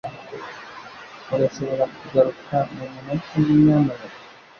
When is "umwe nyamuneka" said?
3.41-4.07